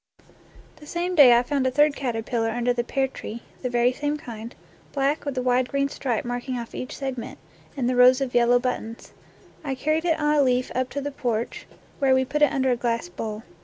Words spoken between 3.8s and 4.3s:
same